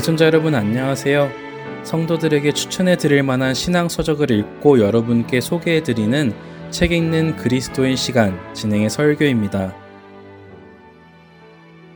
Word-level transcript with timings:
애청자 0.00 0.24
여러분 0.24 0.54
안녕하세요. 0.54 1.30
성도들에게 1.84 2.54
추천해 2.54 2.96
드릴 2.96 3.22
만한 3.22 3.52
신앙 3.52 3.86
서적을 3.86 4.30
읽고 4.30 4.80
여러분께 4.80 5.42
소개해 5.42 5.82
드리는 5.82 6.32
책 6.70 6.92
읽는 6.92 7.36
그리스도인 7.36 7.96
시간 7.96 8.34
진행의 8.54 8.88
설교입니다. 8.88 9.76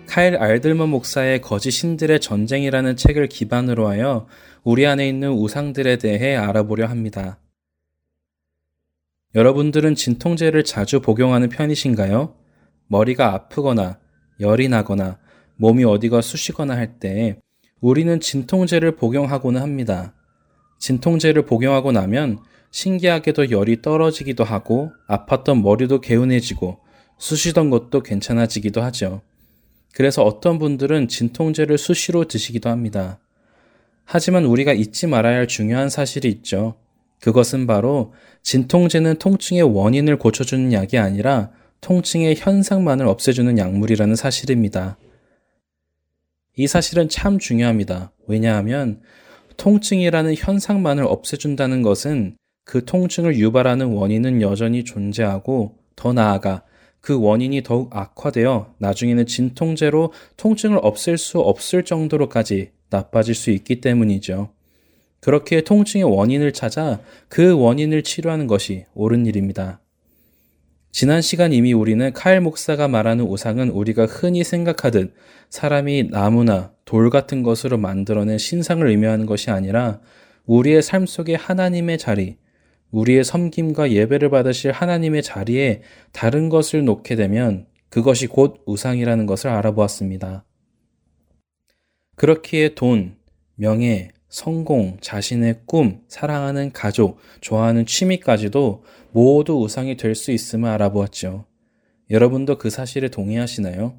카일 0.06 0.36
알들먼 0.36 0.90
목사의 0.90 1.40
거짓 1.40 1.70
신들의 1.70 2.20
전쟁이라는 2.20 2.96
책을 2.96 3.26
기반으로 3.28 3.88
하여 3.88 4.26
우리 4.64 4.86
안에 4.86 5.08
있는 5.08 5.30
우상들에 5.30 5.96
대해 5.96 6.36
알아보려 6.36 6.84
합니다. 6.84 7.38
여러분들은 9.34 9.94
진통제를 9.94 10.64
자주 10.64 11.00
복용하는 11.00 11.48
편이신가요? 11.48 12.34
머리가 12.86 13.32
아프거나 13.32 13.98
열이 14.40 14.68
나거나 14.68 15.18
몸이 15.56 15.84
어디가 15.84 16.20
쑤시거나 16.20 16.76
할 16.76 16.98
때 16.98 17.38
우리는 17.84 18.18
진통제를 18.18 18.96
복용하고는 18.96 19.60
합니다. 19.60 20.14
진통제를 20.78 21.44
복용하고 21.44 21.92
나면 21.92 22.38
신기하게도 22.70 23.50
열이 23.50 23.82
떨어지기도 23.82 24.42
하고 24.42 24.90
아팠던 25.06 25.60
머리도 25.60 26.00
개운해지고 26.00 26.78
쑤시던 27.18 27.68
것도 27.68 28.02
괜찮아지기도 28.02 28.80
하죠. 28.84 29.20
그래서 29.92 30.22
어떤 30.22 30.58
분들은 30.58 31.08
진통제를 31.08 31.76
수시로 31.76 32.24
드시기도 32.24 32.70
합니다. 32.70 33.18
하지만 34.06 34.46
우리가 34.46 34.72
잊지 34.72 35.06
말아야 35.06 35.36
할 35.36 35.46
중요한 35.46 35.90
사실이 35.90 36.26
있죠. 36.28 36.76
그것은 37.20 37.66
바로 37.66 38.14
진통제는 38.42 39.16
통증의 39.18 39.62
원인을 39.62 40.18
고쳐주는 40.18 40.72
약이 40.72 40.96
아니라 40.96 41.50
통증의 41.82 42.36
현상만을 42.38 43.06
없애주는 43.06 43.58
약물이라는 43.58 44.16
사실입니다. 44.16 44.96
이 46.56 46.66
사실은 46.66 47.08
참 47.08 47.38
중요합니다. 47.38 48.12
왜냐하면 48.26 49.00
통증이라는 49.56 50.34
현상만을 50.36 51.04
없애준다는 51.04 51.82
것은 51.82 52.36
그 52.64 52.84
통증을 52.84 53.38
유발하는 53.38 53.88
원인은 53.88 54.40
여전히 54.40 54.84
존재하고 54.84 55.76
더 55.96 56.12
나아가 56.12 56.62
그 57.00 57.20
원인이 57.20 57.62
더욱 57.62 57.94
악화되어 57.94 58.74
나중에는 58.78 59.26
진통제로 59.26 60.12
통증을 60.36 60.78
없앨 60.80 61.18
수 61.18 61.40
없을 61.40 61.84
정도로까지 61.84 62.70
나빠질 62.88 63.34
수 63.34 63.50
있기 63.50 63.80
때문이죠. 63.80 64.50
그렇게 65.20 65.62
통증의 65.62 66.04
원인을 66.04 66.52
찾아 66.52 67.00
그 67.28 67.52
원인을 67.58 68.02
치료하는 68.02 68.46
것이 68.46 68.86
옳은 68.94 69.26
일입니다. 69.26 69.80
지난 70.94 71.22
시간 71.22 71.52
이미 71.52 71.72
우리는 71.72 72.12
카일 72.12 72.40
목사가 72.40 72.86
말하는 72.86 73.24
우상은 73.24 73.68
우리가 73.70 74.06
흔히 74.06 74.44
생각하듯 74.44 75.12
사람이 75.50 76.10
나무나 76.10 76.72
돌 76.84 77.10
같은 77.10 77.42
것으로 77.42 77.78
만들어낸 77.78 78.38
신상을 78.38 78.86
의미하는 78.86 79.26
것이 79.26 79.50
아니라 79.50 80.00
우리의 80.46 80.82
삶 80.82 81.04
속에 81.04 81.34
하나님의 81.34 81.98
자리, 81.98 82.36
우리의 82.92 83.24
섬김과 83.24 83.90
예배를 83.90 84.30
받으실 84.30 84.70
하나님의 84.70 85.24
자리에 85.24 85.82
다른 86.12 86.48
것을 86.48 86.84
놓게 86.84 87.16
되면 87.16 87.66
그것이 87.88 88.28
곧 88.28 88.62
우상이라는 88.64 89.26
것을 89.26 89.50
알아보았습니다. 89.50 90.44
그렇기에 92.14 92.76
돈, 92.76 93.16
명예, 93.56 94.10
성공, 94.34 94.96
자신의 95.00 95.60
꿈, 95.64 96.00
사랑하는 96.08 96.72
가족, 96.72 97.18
좋아하는 97.40 97.86
취미까지도 97.86 98.82
모두 99.12 99.60
우상이 99.60 99.96
될 99.96 100.16
수 100.16 100.32
있음을 100.32 100.68
알아보았죠. 100.70 101.44
여러분도 102.10 102.58
그 102.58 102.68
사실에 102.68 103.06
동의하시나요? 103.10 103.96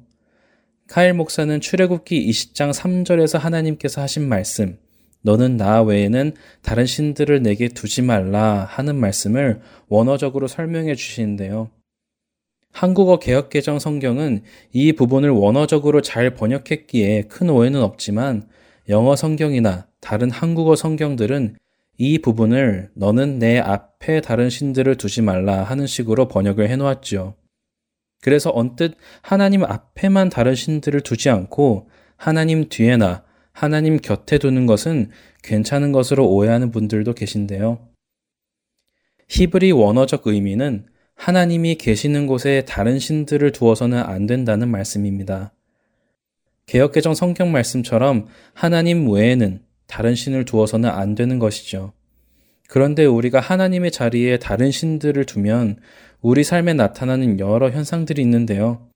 카일 0.88 1.14
목사는 1.14 1.58
출애굽기 1.58 2.28
20장 2.28 2.70
3절에서 2.74 3.38
하나님께서 3.38 4.02
하신 4.02 4.28
말씀, 4.28 4.76
너는 5.22 5.56
나 5.56 5.82
외에는 5.82 6.34
다른 6.60 6.84
신들을 6.84 7.42
내게 7.42 7.68
두지 7.68 8.02
말라 8.02 8.66
하는 8.68 8.94
말씀을 8.96 9.62
원어적으로 9.88 10.48
설명해 10.48 10.96
주시는데요. 10.96 11.70
한국어 12.72 13.18
개혁개정 13.18 13.78
성경은 13.78 14.42
이 14.70 14.92
부분을 14.92 15.30
원어적으로 15.30 16.02
잘 16.02 16.34
번역했기에 16.34 17.22
큰 17.22 17.48
오해는 17.48 17.80
없지만 17.80 18.50
영어 18.90 19.16
성경이나 19.16 19.86
다른 20.06 20.30
한국어 20.30 20.76
성경들은 20.76 21.56
이 21.98 22.18
부분을 22.20 22.90
너는 22.94 23.40
내 23.40 23.58
앞에 23.58 24.20
다른 24.20 24.48
신들을 24.50 24.94
두지 24.94 25.20
말라 25.20 25.64
하는 25.64 25.88
식으로 25.88 26.28
번역을 26.28 26.70
해 26.70 26.76
놓았죠. 26.76 27.34
그래서 28.22 28.52
언뜻 28.54 28.94
하나님 29.20 29.64
앞에만 29.64 30.30
다른 30.30 30.54
신들을 30.54 31.00
두지 31.00 31.28
않고 31.28 31.90
하나님 32.16 32.68
뒤에나 32.68 33.24
하나님 33.50 33.96
곁에 33.96 34.38
두는 34.38 34.66
것은 34.66 35.10
괜찮은 35.42 35.90
것으로 35.90 36.28
오해하는 36.28 36.70
분들도 36.70 37.12
계신데요. 37.12 37.88
히브리 39.26 39.72
원어적 39.72 40.28
의미는 40.28 40.86
하나님이 41.16 41.74
계시는 41.78 42.28
곳에 42.28 42.64
다른 42.64 43.00
신들을 43.00 43.50
두어서는 43.50 43.98
안 43.98 44.26
된다는 44.26 44.68
말씀입니다. 44.68 45.52
개혁개정 46.66 47.14
성경 47.14 47.50
말씀처럼 47.50 48.28
하나님 48.54 49.10
외에는 49.10 49.66
다른 49.86 50.14
신을 50.14 50.44
두어서는 50.44 50.88
안 50.90 51.14
되는 51.14 51.38
것이죠. 51.38 51.92
그런데 52.68 53.04
우리가 53.04 53.40
하나님의 53.40 53.90
자리에 53.90 54.38
다른 54.38 54.70
신들을 54.70 55.24
두면 55.24 55.78
우리 56.20 56.42
삶에 56.42 56.74
나타나는 56.74 57.38
여러 57.38 57.70
현상들이 57.70 58.20
있는데요. 58.22 58.88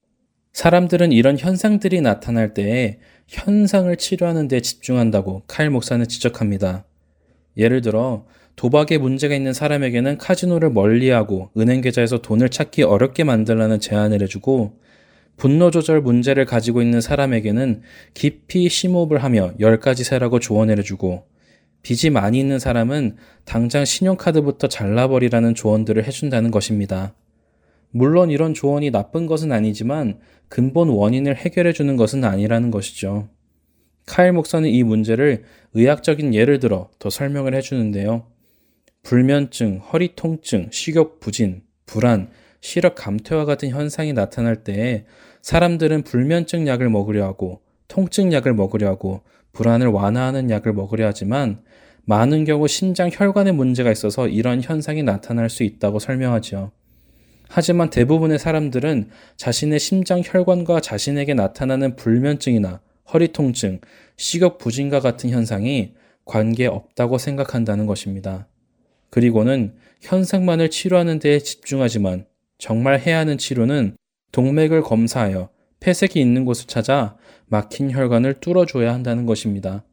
사람들은 0.53 1.13
이런 1.13 1.37
현상들이 1.37 2.01
나타날 2.01 2.53
때에 2.53 2.99
현상을 3.27 3.95
치료하는 3.95 4.49
데 4.49 4.59
집중한다고 4.59 5.43
칼 5.47 5.69
목사는 5.69 6.05
지적합니다. 6.05 6.85
예를 7.55 7.81
들어 7.81 8.25
도박에 8.57 8.97
문제가 8.97 9.33
있는 9.33 9.53
사람에게는 9.53 10.17
카지노를 10.17 10.71
멀리하고 10.71 11.49
은행 11.57 11.79
계좌에서 11.81 12.21
돈을 12.21 12.49
찾기 12.49 12.83
어렵게 12.83 13.23
만들라는 13.23 13.79
제안을 13.79 14.21
해주고 14.21 14.77
분노 15.41 15.71
조절 15.71 16.01
문제를 16.01 16.45
가지고 16.45 16.83
있는 16.83 17.01
사람에게는 17.01 17.81
깊이 18.13 18.69
심호흡을 18.69 19.23
하며 19.23 19.55
10가지 19.59 20.03
세라고 20.03 20.39
조언을 20.39 20.77
해주고 20.77 21.25
빚이 21.81 22.11
많이 22.11 22.39
있는 22.39 22.59
사람은 22.59 23.15
당장 23.43 23.83
신용카드부터 23.83 24.67
잘라버리라는 24.67 25.55
조언들을 25.55 26.05
해준다는 26.05 26.51
것입니다. 26.51 27.15
물론 27.89 28.29
이런 28.29 28.53
조언이 28.53 28.91
나쁜 28.91 29.25
것은 29.25 29.51
아니지만 29.51 30.19
근본 30.47 30.89
원인을 30.89 31.35
해결해 31.35 31.73
주는 31.73 31.95
것은 31.95 32.23
아니라는 32.23 32.69
것이죠. 32.69 33.27
카일 34.05 34.33
목사는 34.33 34.69
이 34.69 34.83
문제를 34.83 35.45
의학적인 35.73 36.35
예를 36.35 36.59
들어 36.59 36.91
더 36.99 37.09
설명을 37.09 37.55
해주는데요. 37.55 38.27
불면증, 39.01 39.79
허리 39.91 40.13
통증, 40.15 40.69
식욕 40.71 41.19
부진, 41.19 41.63
불안, 41.87 42.29
시력 42.61 42.93
감퇴와 42.93 43.45
같은 43.45 43.69
현상이 43.69 44.13
나타날 44.13 44.63
때에 44.63 45.05
사람들은 45.41 46.03
불면증 46.03 46.67
약을 46.67 46.89
먹으려 46.89 47.25
하고 47.25 47.61
통증 47.87 48.31
약을 48.31 48.53
먹으려 48.53 48.87
하고 48.87 49.21
불안을 49.53 49.87
완화하는 49.87 50.49
약을 50.49 50.73
먹으려 50.73 51.07
하지만 51.07 51.61
많은 52.05 52.45
경우 52.45 52.67
심장 52.67 53.09
혈관에 53.11 53.51
문제가 53.51 53.91
있어서 53.91 54.27
이런 54.27 54.61
현상이 54.61 55.03
나타날 55.03 55.49
수 55.49 55.63
있다고 55.63 55.99
설명하지요. 55.99 56.71
하지만 57.49 57.89
대부분의 57.89 58.39
사람들은 58.39 59.09
자신의 59.35 59.79
심장 59.79 60.21
혈관과 60.23 60.79
자신에게 60.79 61.33
나타나는 61.33 61.97
불면증이나 61.97 62.79
허리 63.13 63.33
통증, 63.33 63.81
식욕 64.15 64.57
부진과 64.57 65.01
같은 65.01 65.29
현상이 65.29 65.93
관계 66.23 66.65
없다고 66.65 67.17
생각한다는 67.17 67.87
것입니다. 67.87 68.47
그리고는 69.09 69.73
현상만을 69.99 70.69
치료하는 70.69 71.19
데에 71.19 71.39
집중하지만 71.39 72.25
정말 72.57 72.99
해야 72.99 73.19
하는 73.19 73.37
치료는 73.37 73.97
동맥을 74.31 74.81
검사하여 74.81 75.49
폐색이 75.79 76.19
있는 76.19 76.45
곳을 76.45 76.67
찾아 76.67 77.17
막힌 77.47 77.91
혈관을 77.91 78.35
뚫어줘야 78.35 78.93
한다는 78.93 79.25
것입니다. 79.25 79.83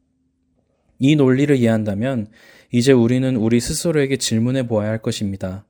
이 0.99 1.15
논리를 1.15 1.55
이해한다면 1.55 2.27
이제 2.71 2.91
우리는 2.91 3.35
우리 3.35 3.59
스스로에게 3.59 4.17
질문해 4.17 4.67
보아야 4.67 4.89
할 4.89 5.01
것입니다. 5.01 5.65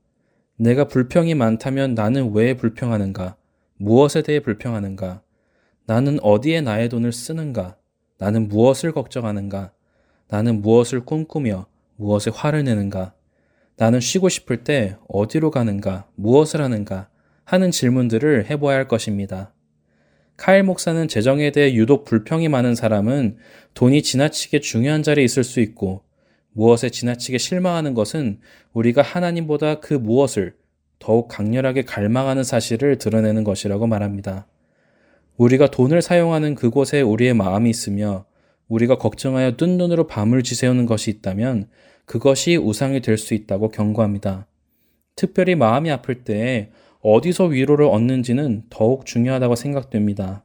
내가 0.58 0.88
불평이 0.88 1.36
많다면 1.36 1.96
나는 1.96 2.34
왜 2.34 2.56
불평하는가? 2.56 3.38
무엇에 3.78 4.22
대해 4.22 4.42
불평하는가? 4.42 5.22
나는 5.86 6.20
어디에 6.22 6.62
나의 6.62 6.90
돈을 6.90 7.14
쓰는가? 7.14 7.78
나는 8.18 8.50
무엇을 8.50 8.92
걱정하는가? 8.92 9.72
나는 10.28 10.62
무엇을 10.62 11.06
꿈꾸며 11.06 11.68
무엇에 11.96 12.30
화를 12.34 12.66
내는가? 12.66 13.14
나는 13.78 14.02
쉬고 14.02 14.28
싶을 14.28 14.66
때 14.66 14.98
어디로 15.08 15.52
가는가? 15.52 16.08
무엇을 16.16 16.62
하는가? 16.62 17.10
하는 17.50 17.72
질문들을 17.72 18.48
해보아야 18.48 18.78
할 18.78 18.88
것입니다. 18.88 19.56
카일 20.38 20.62
목사는 20.62 21.08
재정에 21.08 21.52
대해 21.52 21.74
유독 21.74 22.06
불평이 22.06 22.48
많은 22.48 22.76
사람은 22.76 23.38
돈이 23.74 24.04
지나치게 24.04 24.60
중요한 24.60 25.02
자리에 25.02 25.26
있을 25.26 25.44
수 25.44 25.60
있고 25.60 26.04
무엇에 26.52 26.92
지나치게 26.92 27.40
실망하는 27.40 27.96
것은 27.96 28.40
우리가 28.74 29.02
하나님보다 29.02 29.80
그 29.80 29.96
무엇을 29.96 30.54
더욱 31.00 31.28
강렬하게 31.28 31.86
갈망하는 31.86 32.44
사실을 32.44 33.00
드러내는 33.00 33.44
것이라고 33.44 33.88
말합니다. 33.88 34.46
우리가 35.38 35.72
돈을 35.72 36.04
사용하는 36.04 36.54
그곳에 36.54 37.02
우리의 37.02 37.34
마음이 37.34 37.68
있으며 37.68 38.26
우리가 38.68 39.00
걱정하여 39.00 39.58
뜬 39.58 39.80
눈으로 39.80 40.06
밤을 40.06 40.44
지새우는 40.44 40.86
것이 40.86 41.10
있다면 41.10 41.68
그것이 42.06 42.58
우상이 42.58 43.02
될 43.02 43.18
수 43.18 43.34
있다고 43.34 43.70
경고합니다. 43.70 44.46
특별히 45.16 45.56
마음이 45.56 45.90
아플 45.90 46.24
때 46.24 46.70
어디서 47.02 47.46
위로를 47.46 47.86
얻는지는 47.86 48.64
더욱 48.70 49.06
중요하다고 49.06 49.56
생각됩니다. 49.56 50.44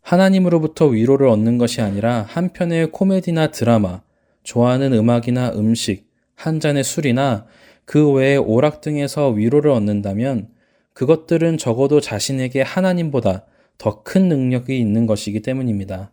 하나님으로부터 0.00 0.86
위로를 0.86 1.28
얻는 1.28 1.58
것이 1.58 1.80
아니라 1.80 2.22
한편의 2.28 2.90
코미디나 2.90 3.50
드라마, 3.50 4.02
좋아하는 4.42 4.92
음악이나 4.92 5.52
음식, 5.54 6.10
한 6.34 6.58
잔의 6.58 6.84
술이나 6.84 7.46
그 7.84 8.10
외의 8.10 8.36
오락 8.38 8.80
등에서 8.80 9.28
위로를 9.28 9.70
얻는다면 9.70 10.48
그것들은 10.92 11.58
적어도 11.58 12.00
자신에게 12.00 12.62
하나님보다 12.62 13.46
더 13.78 14.02
큰 14.02 14.28
능력이 14.28 14.78
있는 14.78 15.06
것이기 15.06 15.40
때문입니다. 15.42 16.12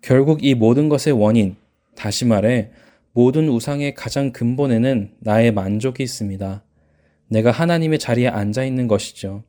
결국 0.00 0.44
이 0.44 0.54
모든 0.54 0.88
것의 0.88 1.12
원인, 1.12 1.56
다시 1.94 2.24
말해 2.24 2.70
모든 3.12 3.48
우상의 3.48 3.94
가장 3.94 4.32
근본에는 4.32 5.12
나의 5.18 5.52
만족이 5.52 6.02
있습니다. 6.02 6.62
내가 7.28 7.50
하나님의 7.50 7.98
자리에 7.98 8.28
앉아 8.28 8.64
있는 8.64 8.88
것이죠. 8.88 9.44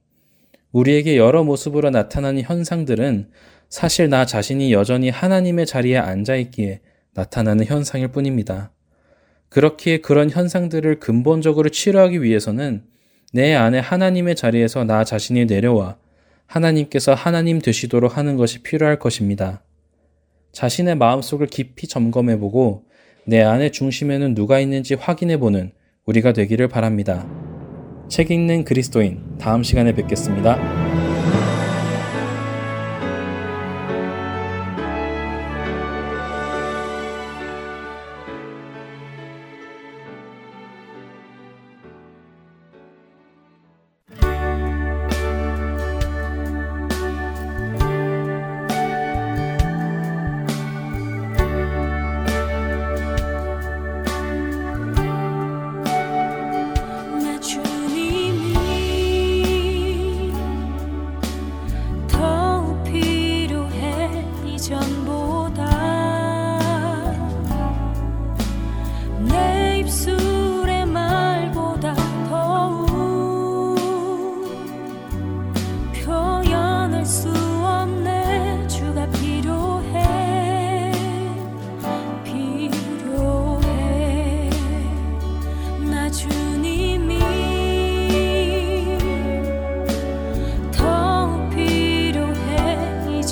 우리에게 0.71 1.17
여러 1.17 1.43
모습으로 1.43 1.89
나타나는 1.89 2.43
현상들은 2.43 3.29
사실 3.69 4.09
나 4.09 4.25
자신이 4.25 4.73
여전히 4.73 5.09
하나님의 5.09 5.65
자리에 5.65 5.97
앉아 5.97 6.35
있기에 6.35 6.81
나타나는 7.13 7.65
현상일 7.65 8.09
뿐입니다. 8.09 8.71
그렇기에 9.49 9.97
그런 9.97 10.29
현상들을 10.29 10.99
근본적으로 10.99 11.69
치료하기 11.69 12.21
위해서는 12.21 12.83
내 13.33 13.53
안에 13.55 13.79
하나님의 13.79 14.35
자리에서 14.35 14.83
나 14.83 15.03
자신이 15.03 15.45
내려와 15.45 15.97
하나님께서 16.45 17.13
하나님 17.13 17.59
되시도록 17.59 18.17
하는 18.17 18.35
것이 18.37 18.63
필요할 18.63 18.97
것입니다. 18.97 19.63
자신의 20.51 20.95
마음속을 20.95 21.47
깊이 21.47 21.87
점검해보고 21.87 22.85
내 23.25 23.41
안의 23.41 23.71
중심에는 23.71 24.33
누가 24.33 24.59
있는지 24.59 24.95
확인해보는 24.95 25.71
우리가 26.05 26.33
되기를 26.33 26.67
바랍니다. 26.67 27.27
책 28.09 28.31
읽는 28.31 28.63
그리스도인 28.65 29.37
다음 29.37 29.61
시간에 29.61 29.93
뵙겠습니다. 29.93 30.88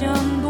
jumble. 0.08 0.47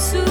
soon. 0.00 0.29